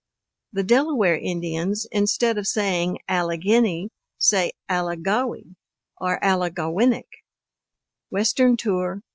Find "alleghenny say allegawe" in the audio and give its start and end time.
3.07-5.53